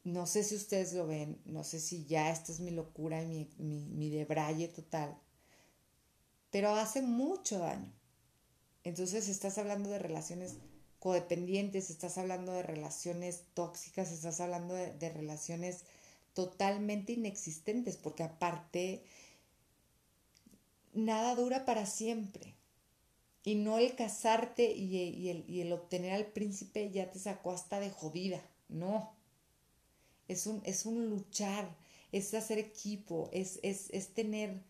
No 0.04 0.26
sé 0.26 0.44
si 0.44 0.56
ustedes 0.56 0.94
lo 0.94 1.08
ven, 1.08 1.42
no 1.46 1.64
sé 1.64 1.80
si 1.80 2.06
ya 2.06 2.32
esta 2.32 2.52
es 2.52 2.60
mi 2.60 2.72
locura 2.72 3.22
y 3.22 3.26
mi, 3.26 3.50
mi, 3.58 3.86
mi 3.90 4.10
debraye 4.10 4.68
total, 4.70 5.18
pero 6.52 6.76
hace 6.76 7.02
mucho 7.02 7.60
daño. 7.60 7.92
Entonces 8.84 9.28
estás 9.28 9.58
hablando 9.58 9.90
de 9.90 10.00
relaciones 10.00 10.56
codependientes, 11.00 11.90
estás 11.90 12.18
hablando 12.18 12.52
de 12.52 12.64
relaciones 12.64 13.44
tóxicas, 13.54 14.12
estás 14.12 14.40
hablando 14.42 14.74
de, 14.74 15.10
relaciones 15.10 15.84
totalmente 16.34 17.14
inexistentes, 17.14 17.98
porque 17.98 18.24
aparte, 18.24 19.04
nada 20.94 21.36
dura 21.36 21.66
para 21.66 21.86
siempre. 21.86 22.56
Y 23.44 23.56
no 23.56 23.80
el 23.80 23.96
casarte 23.96 24.72
y, 24.74 25.30
el, 25.30 25.50
y, 25.50 25.62
el, 25.62 25.72
obtener 25.72 26.14
al 26.14 26.26
príncipe 26.26 26.92
ya 26.92 27.10
te 27.10 27.20
sacó 27.20 27.52
hasta 27.52 27.80
de 27.80 27.90
jodida, 27.90 28.42
no. 28.68 29.16
Es 30.30 30.48
un, 30.48 30.62
es 30.64 30.86
un 30.86 31.10
luchar, 31.10 31.76
es 32.14 32.34
hacer 32.34 32.58
equipo, 32.58 33.30
es, 33.34 33.60
es, 33.64 33.90
es 33.90 34.14
tener 34.14 34.62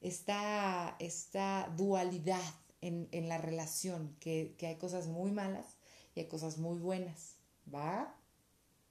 esta, 0.00 0.96
esta 0.98 1.72
dualidad 1.76 2.42
en, 2.80 3.08
en 3.12 3.28
la 3.28 3.38
relación, 3.38 4.16
que, 4.18 4.56
que, 4.58 4.66
hay 4.66 4.76
cosas 4.76 5.06
muy 5.06 5.30
malas 5.30 5.76
y 6.16 6.20
hay 6.20 6.26
cosas 6.26 6.58
muy 6.58 6.78
buenas, 6.78 7.36
¿va? 7.72 8.16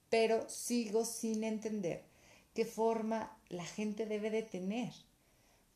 Pero 0.10 0.48
sigo 0.50 1.04
sin 1.04 1.44
entender 1.44 2.06
qué 2.54 2.66
forma 2.66 3.38
la 3.50 3.66
gente 3.66 4.06
debe 4.06 4.30
de 4.30 4.44
tener. 4.44 4.94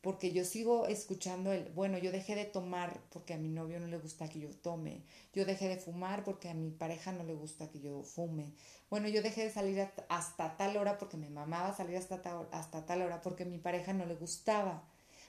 Porque 0.06 0.30
yo 0.30 0.44
sigo 0.44 0.86
escuchando 0.86 1.50
el, 1.52 1.64
bueno, 1.72 1.98
yo 1.98 2.12
dejé 2.12 2.36
de 2.36 2.44
tomar 2.44 3.00
porque 3.10 3.34
a 3.34 3.38
mi 3.38 3.48
novio 3.48 3.80
no 3.80 3.88
le 3.88 3.98
gusta 3.98 4.28
que 4.28 4.38
yo 4.38 4.50
tome. 4.50 5.02
Yo 5.32 5.44
dejé 5.44 5.66
de 5.66 5.78
fumar 5.78 6.22
porque 6.22 6.48
a 6.48 6.54
mi 6.54 6.70
pareja 6.70 7.10
no 7.10 7.24
le 7.24 7.34
gusta 7.34 7.68
que 7.70 7.80
yo 7.80 8.04
fume. 8.04 8.52
Bueno, 8.88 9.08
yo 9.08 9.20
dejé 9.20 9.42
de 9.42 9.50
salir 9.50 9.84
hasta 10.08 10.56
tal 10.56 10.76
hora 10.76 10.96
porque 10.96 11.16
me 11.16 11.28
mamaba 11.28 11.74
salir 11.74 11.96
hasta 11.96 12.20
hasta 12.52 12.86
tal 12.86 13.02
hora 13.02 13.20
porque 13.20 13.42
a 13.42 13.46
mi 13.46 13.58
pareja 13.58 13.94
no 13.94 14.06
le 14.06 14.14
gustaba. 14.14 14.84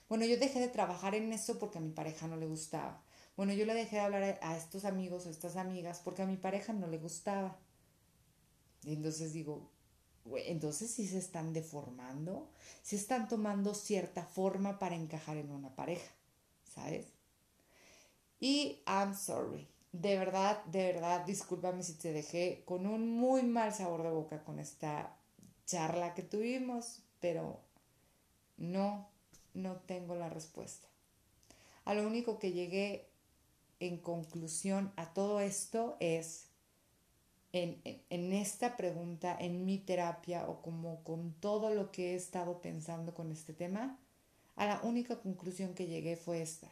Bueno, 0.08 0.24
yo 0.26 0.36
dejé 0.38 0.60
de 0.60 0.68
trabajar 0.68 1.16
en 1.16 1.32
eso 1.32 1.58
porque 1.58 1.78
a 1.78 1.80
mi 1.80 1.90
pareja 1.90 2.28
no 2.28 2.36
le 2.36 2.46
gustaba. 2.46 3.02
Bueno, 3.36 3.54
yo 3.54 3.66
le 3.66 3.74
dejé 3.74 3.96
de 3.96 4.02
hablar 4.02 4.38
a 4.42 4.56
estos 4.56 4.84
amigos 4.84 5.26
o 5.26 5.30
estas 5.30 5.56
amigas 5.56 6.00
porque 6.04 6.22
a 6.22 6.26
mi 6.26 6.36
pareja 6.36 6.72
no 6.72 6.86
le 6.86 6.98
gustaba. 6.98 7.58
Y 8.84 8.92
entonces 8.92 9.32
digo, 9.32 9.72
entonces 10.36 10.90
sí 10.90 11.06
se 11.06 11.18
están 11.18 11.52
deformando, 11.52 12.48
sí 12.82 12.96
están 12.96 13.28
tomando 13.28 13.74
cierta 13.74 14.24
forma 14.24 14.78
para 14.78 14.96
encajar 14.96 15.36
en 15.36 15.50
una 15.50 15.74
pareja, 15.74 16.10
¿sabes? 16.74 17.06
Y 18.40 18.82
I'm 18.86 19.14
sorry. 19.14 19.68
De 19.92 20.18
verdad, 20.18 20.62
de 20.66 20.92
verdad, 20.92 21.24
discúlpame 21.24 21.82
si 21.82 21.94
te 21.94 22.12
dejé 22.12 22.62
con 22.66 22.86
un 22.86 23.10
muy 23.10 23.42
mal 23.42 23.72
sabor 23.72 24.02
de 24.02 24.10
boca 24.10 24.44
con 24.44 24.58
esta 24.58 25.16
charla 25.66 26.14
que 26.14 26.22
tuvimos, 26.22 27.02
pero 27.20 27.60
no 28.58 29.08
no 29.54 29.76
tengo 29.76 30.14
la 30.14 30.28
respuesta. 30.28 30.88
A 31.84 31.94
lo 31.94 32.06
único 32.06 32.38
que 32.38 32.52
llegué 32.52 33.08
en 33.80 33.98
conclusión 33.98 34.92
a 34.96 35.12
todo 35.12 35.40
esto 35.40 35.96
es, 36.00 36.47
en, 37.52 37.80
en, 37.84 38.32
esta 38.32 38.76
pregunta, 38.76 39.36
en 39.38 39.64
mi 39.64 39.78
terapia 39.78 40.48
o 40.48 40.60
como 40.60 41.02
con 41.04 41.32
todo 41.34 41.70
lo 41.70 41.90
que 41.90 42.12
he 42.12 42.14
estado 42.14 42.60
pensando 42.60 43.14
con 43.14 43.32
este 43.32 43.52
tema, 43.52 43.98
a 44.56 44.66
la 44.66 44.80
única 44.82 45.20
conclusión 45.20 45.74
que 45.74 45.86
llegué 45.86 46.16
fue 46.16 46.42
esta. 46.42 46.68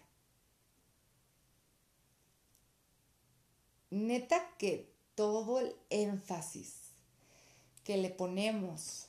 Neta 3.91 4.45
que 4.59 4.93
todo 5.15 5.61
el 5.61 5.75
énfasis 5.89 6.91
que 7.85 7.97
le 7.97 8.11
ponemos 8.11 9.09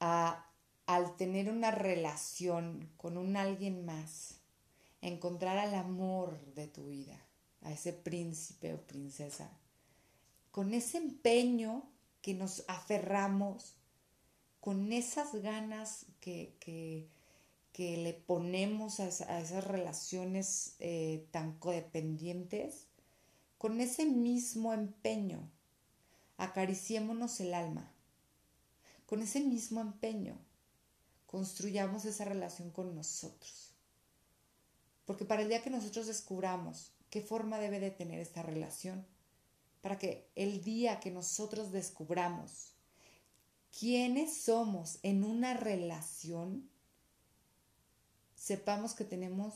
a, 0.00 0.46
al 0.86 1.16
tener 1.16 1.50
una 1.50 1.72
relación 1.72 2.88
con 2.96 3.18
un 3.18 3.36
alguien 3.36 3.84
más, 3.84 4.38
encontrar 5.02 5.58
al 5.58 5.74
amor 5.74 6.40
de 6.54 6.68
tu 6.68 6.88
vida, 6.88 7.20
a 7.62 7.72
ese 7.72 7.92
príncipe 7.92 8.74
o 8.74 8.80
princesa, 8.80 9.50
con 10.56 10.72
ese 10.72 10.96
empeño 10.96 11.86
que 12.22 12.32
nos 12.32 12.64
aferramos, 12.66 13.76
con 14.58 14.90
esas 14.90 15.34
ganas 15.34 16.06
que, 16.18 16.56
que, 16.60 17.96
le 17.98 18.14
ponemos 18.14 18.98
a, 19.00 19.08
esas 19.08 19.64
relaciones 19.64 20.76
eh, 20.78 21.26
tan 21.30 21.58
codependientes, 21.58 22.86
con 23.58 23.82
ese 23.82 24.06
mismo 24.06 24.72
empeño, 24.72 25.46
acariciémonos 26.38 27.38
el 27.40 27.52
alma. 27.52 27.92
Con 29.04 29.20
ese 29.20 29.40
mismo 29.40 29.82
empeño, 29.82 30.38
construyamos 31.26 32.06
esa 32.06 32.24
relación 32.24 32.70
con 32.70 32.94
nosotros. 32.94 33.74
Porque 35.04 35.26
para 35.26 35.42
el 35.42 35.50
día 35.50 35.62
que 35.62 35.68
nosotros 35.68 36.06
descubramos 36.06 36.92
qué 37.10 37.20
forma 37.20 37.58
debe 37.58 37.78
de 37.78 37.90
tener 37.90 38.20
esta 38.20 38.42
relación, 38.42 39.04
para 39.86 39.98
que 39.98 40.28
el 40.34 40.64
día 40.64 40.98
que 40.98 41.12
nosotros 41.12 41.70
descubramos 41.70 42.72
quiénes 43.70 44.36
somos 44.36 44.98
en 45.04 45.22
una 45.22 45.54
relación, 45.54 46.68
sepamos 48.34 48.94
que 48.94 49.04
tenemos 49.04 49.54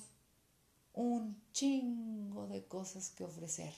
un 0.93 1.43
chingo 1.51 2.47
de 2.47 2.65
cosas 2.65 3.11
que 3.11 3.25
ofrecer. 3.25 3.75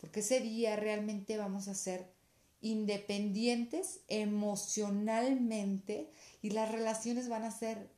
Porque 0.00 0.18
ese 0.18 0.40
día 0.40 0.74
realmente 0.74 1.36
vamos 1.36 1.68
a 1.68 1.74
ser 1.74 2.12
independientes 2.60 4.00
emocionalmente 4.08 6.10
y 6.42 6.50
las 6.50 6.72
relaciones 6.72 7.28
van 7.28 7.44
a 7.44 7.56
ser 7.56 7.88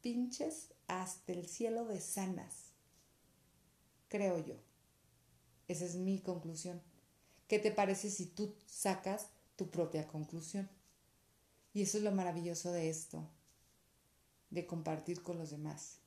pinches 0.00 0.68
hasta 0.86 1.32
el 1.32 1.48
cielo 1.48 1.86
de 1.86 2.00
sanas. 2.00 2.66
Creo 4.06 4.38
yo. 4.38 4.73
Esa 5.74 5.86
es 5.86 5.96
mi 5.96 6.20
conclusión. 6.20 6.80
¿Qué 7.48 7.58
te 7.58 7.72
parece 7.72 8.08
si 8.08 8.26
tú 8.26 8.54
sacas 8.64 9.26
tu 9.56 9.72
propia 9.72 10.06
conclusión? 10.06 10.70
Y 11.72 11.82
eso 11.82 11.98
es 11.98 12.04
lo 12.04 12.12
maravilloso 12.12 12.70
de 12.70 12.88
esto, 12.88 13.28
de 14.50 14.68
compartir 14.68 15.20
con 15.24 15.36
los 15.36 15.50
demás. 15.50 15.98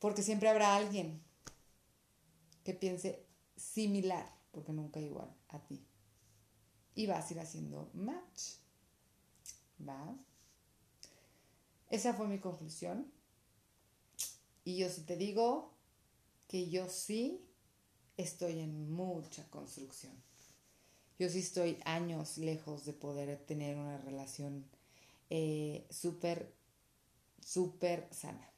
Porque 0.00 0.22
siempre 0.22 0.50
habrá 0.50 0.76
alguien 0.76 1.22
que 2.62 2.74
piense 2.74 3.24
similar, 3.56 4.30
porque 4.52 4.74
nunca 4.74 5.00
igual 5.00 5.34
a 5.48 5.58
ti. 5.60 5.82
Y 6.94 7.06
vas 7.06 7.30
a 7.30 7.32
ir 7.32 7.40
haciendo 7.40 7.90
match. 7.94 8.58
¿Va? 9.80 10.14
Esa 11.88 12.12
fue 12.12 12.28
mi 12.28 12.38
conclusión. 12.38 13.10
Y 14.62 14.76
yo 14.76 14.90
sí 14.90 15.04
te 15.04 15.16
digo 15.16 15.72
que 16.48 16.68
yo 16.68 16.90
sí 16.90 17.46
estoy 18.16 18.60
en 18.60 18.90
mucha 18.92 19.44
construcción. 19.50 20.12
Yo 21.18 21.28
sí 21.28 21.38
estoy 21.38 21.78
años 21.84 22.38
lejos 22.38 22.84
de 22.84 22.92
poder 22.92 23.38
tener 23.46 23.76
una 23.76 23.98
relación 23.98 24.66
eh, 25.30 25.86
súper, 25.90 26.52
súper 27.44 28.08
sana. 28.10 28.50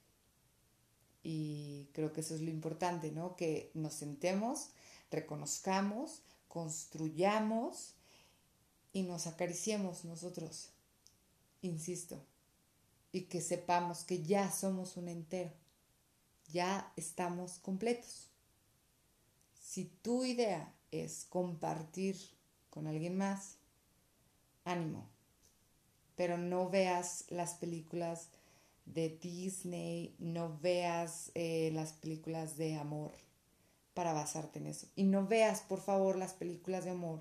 Y 1.22 1.88
creo 1.92 2.12
que 2.12 2.20
eso 2.22 2.34
es 2.34 2.40
lo 2.40 2.50
importante, 2.50 3.10
¿no? 3.12 3.36
Que 3.36 3.70
nos 3.74 3.94
sentemos, 3.94 4.70
reconozcamos, 5.10 6.22
construyamos 6.48 7.94
y 8.92 9.02
nos 9.02 9.26
acariciemos 9.26 10.04
nosotros, 10.04 10.70
insisto, 11.62 12.20
y 13.12 13.22
que 13.22 13.40
sepamos 13.40 14.04
que 14.04 14.22
ya 14.22 14.50
somos 14.50 14.96
un 14.96 15.08
entero, 15.08 15.52
ya 16.52 16.92
estamos 16.96 17.58
completos. 17.58 18.27
Si 19.78 19.84
tu 19.84 20.24
idea 20.24 20.74
es 20.90 21.24
compartir 21.26 22.16
con 22.68 22.88
alguien 22.88 23.16
más, 23.16 23.58
ánimo, 24.64 25.08
pero 26.16 26.36
no 26.36 26.68
veas 26.68 27.26
las 27.28 27.54
películas 27.54 28.30
de 28.86 29.08
Disney, 29.08 30.16
no 30.18 30.58
veas 30.58 31.30
eh, 31.36 31.70
las 31.74 31.92
películas 31.92 32.56
de 32.56 32.74
amor 32.74 33.12
para 33.94 34.12
basarte 34.12 34.58
en 34.58 34.66
eso. 34.66 34.88
Y 34.96 35.04
no 35.04 35.28
veas, 35.28 35.60
por 35.60 35.80
favor, 35.80 36.16
las 36.16 36.32
películas 36.32 36.84
de 36.84 36.90
amor 36.90 37.20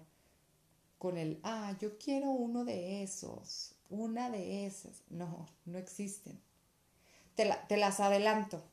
con 0.98 1.20
el, 1.20 1.39
ah, 1.43 1.78
yo 1.80 2.00
quiero 2.00 2.32
uno 2.32 2.65
de 2.65 3.04
esos, 3.04 3.76
una 3.91 4.32
de 4.32 4.65
esas. 4.65 5.04
No, 5.12 5.46
no 5.65 5.78
existen. 5.78 6.41
Te, 7.36 7.54
te 7.70 7.78
las 7.78 8.00
adelanto. 8.00 8.63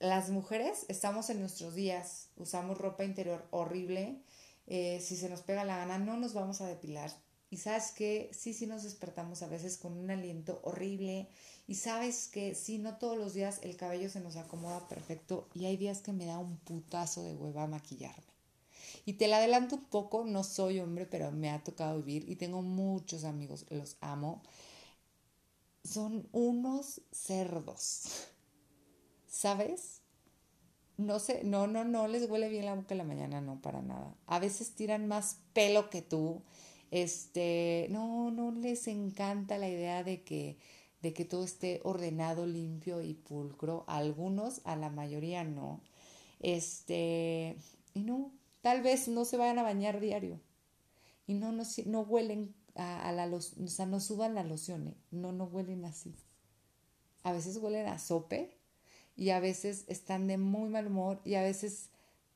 Las 0.00 0.30
mujeres 0.30 0.86
estamos 0.88 1.28
en 1.30 1.40
nuestros 1.40 1.74
días, 1.74 2.28
usamos 2.36 2.78
ropa 2.78 3.04
interior 3.04 3.46
horrible. 3.50 4.22
Eh, 4.66 5.00
si 5.02 5.16
se 5.16 5.28
nos 5.28 5.42
pega 5.42 5.64
la 5.64 5.78
gana, 5.78 5.98
no 5.98 6.16
nos 6.16 6.34
vamos 6.34 6.60
a 6.60 6.66
depilar 6.66 7.10
y 7.50 7.56
sabes 7.56 7.92
que 7.92 8.30
sí, 8.32 8.52
sí 8.52 8.66
nos 8.66 8.82
despertamos 8.82 9.42
a 9.42 9.48
veces 9.48 9.78
con 9.78 9.96
un 9.96 10.10
aliento 10.10 10.60
horrible. 10.64 11.28
Y 11.66 11.76
sabes 11.76 12.28
que 12.28 12.54
sí, 12.54 12.78
no 12.78 12.98
todos 12.98 13.16
los 13.16 13.32
días 13.34 13.60
el 13.62 13.76
cabello 13.76 14.10
se 14.10 14.20
nos 14.20 14.36
acomoda 14.36 14.86
perfecto. 14.88 15.48
Y 15.54 15.64
hay 15.64 15.76
días 15.76 16.00
que 16.02 16.12
me 16.12 16.26
da 16.26 16.38
un 16.38 16.58
putazo 16.58 17.22
de 17.22 17.34
hueva 17.34 17.66
maquillarme. 17.66 18.24
Y 19.06 19.14
te 19.14 19.28
la 19.28 19.38
adelanto 19.38 19.76
un 19.76 19.84
poco, 19.84 20.24
no 20.24 20.44
soy 20.44 20.80
hombre, 20.80 21.06
pero 21.06 21.30
me 21.30 21.50
ha 21.50 21.62
tocado 21.64 21.98
vivir 22.02 22.28
y 22.28 22.36
tengo 22.36 22.62
muchos 22.62 23.24
amigos, 23.24 23.64
los 23.70 23.96
amo. 24.00 24.42
Son 25.84 26.28
unos 26.32 27.00
cerdos. 27.12 28.28
¿Sabes? 29.28 30.02
No 30.96 31.20
sé, 31.20 31.44
no, 31.44 31.68
no, 31.68 31.84
no 31.84 32.08
les 32.08 32.28
huele 32.28 32.48
bien 32.48 32.64
la 32.64 32.74
boca 32.74 32.94
en 32.94 32.98
la 32.98 33.04
mañana, 33.04 33.40
no, 33.40 33.60
para 33.62 33.82
nada. 33.82 34.16
A 34.26 34.40
veces 34.40 34.74
tiran 34.74 35.06
más 35.06 35.38
pelo 35.52 35.90
que 35.90 36.02
tú 36.02 36.42
este, 36.90 37.86
no, 37.90 38.30
no 38.30 38.52
les 38.52 38.88
encanta 38.88 39.58
la 39.58 39.68
idea 39.68 40.02
de 40.04 40.22
que, 40.22 40.58
de 41.02 41.12
que 41.12 41.24
todo 41.24 41.44
esté 41.44 41.80
ordenado, 41.84 42.46
limpio 42.46 43.02
y 43.02 43.14
pulcro. 43.14 43.84
A 43.88 43.98
algunos, 43.98 44.60
a 44.64 44.76
la 44.76 44.90
mayoría 44.90 45.44
no. 45.44 45.82
Este, 46.40 47.56
y 47.94 48.00
no, 48.00 48.32
tal 48.62 48.82
vez 48.82 49.08
no 49.08 49.24
se 49.24 49.36
vayan 49.36 49.58
a 49.58 49.62
bañar 49.62 50.00
diario. 50.00 50.40
Y 51.26 51.34
no, 51.34 51.52
no, 51.52 51.64
no 51.86 52.00
huelen 52.00 52.54
a, 52.74 53.12
la 53.12 53.26
loción, 53.26 53.64
o 53.66 53.68
sea, 53.68 53.86
no 53.86 54.00
suban 54.00 54.34
la 54.34 54.44
loción, 54.44 54.88
¿eh? 54.88 54.96
no, 55.10 55.32
no 55.32 55.44
huelen 55.44 55.84
así. 55.84 56.16
A 57.22 57.32
veces 57.32 57.58
huelen 57.58 57.86
a 57.86 57.98
sope 57.98 58.57
y 59.18 59.30
a 59.30 59.40
veces 59.40 59.84
están 59.88 60.28
de 60.28 60.38
muy 60.38 60.70
mal 60.70 60.86
humor 60.86 61.20
y 61.24 61.34
a 61.34 61.42
veces 61.42 61.90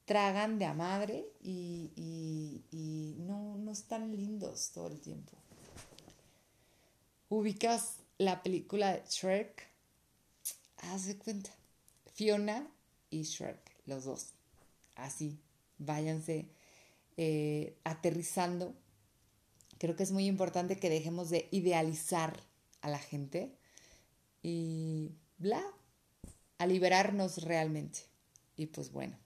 tragan 0.04 0.58
de 0.58 0.64
a 0.64 0.74
madre 0.74 1.24
y, 1.40 3.14
no, 3.20 3.56
no 3.56 3.70
están 3.70 4.10
lindos 4.10 4.72
todo 4.72 4.88
el 4.88 5.00
tiempo. 5.00 5.32
Ubicas 7.28 7.98
la 8.18 8.42
película 8.42 8.94
de 8.94 9.02
Shrek, 9.08 9.68
haz 10.78 11.06
de 11.06 11.16
cuenta, 11.16 11.50
Fiona 12.14 12.68
y 13.10 13.22
Shrek, 13.22 13.60
los 13.86 14.04
dos, 14.04 14.32
así, 14.96 15.38
váyanse 15.78 16.48
eh, 17.16 17.76
aterrizando. 17.84 18.74
Creo 19.78 19.94
que 19.94 20.02
es 20.02 20.10
muy 20.10 20.26
importante 20.26 20.80
que 20.80 20.90
dejemos 20.90 21.30
de 21.30 21.46
idealizar 21.52 22.42
a 22.80 22.88
la 22.88 22.98
gente 22.98 23.56
y 24.42 25.12
bla, 25.38 25.62
a 26.62 26.66
liberarnos 26.66 27.42
realmente. 27.42 28.00
Y 28.56 28.66
pues 28.66 28.92
bueno, 28.92 29.16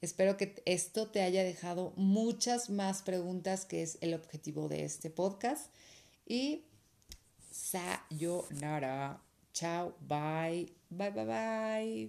Espero 0.00 0.38
que 0.38 0.62
esto 0.64 1.08
te 1.08 1.20
haya 1.20 1.44
dejado 1.44 1.92
muchas 1.96 2.70
más 2.70 3.02
preguntas, 3.02 3.66
que 3.66 3.82
es 3.82 3.98
el 4.00 4.14
objetivo 4.14 4.66
de 4.68 4.84
este 4.84 5.10
podcast. 5.10 5.70
Y 6.26 6.64
sayonara. 7.50 9.20
Chao, 9.52 9.94
bye, 10.00 10.72
bye, 10.88 11.10
bye, 11.10 11.26
bye. 11.26 12.08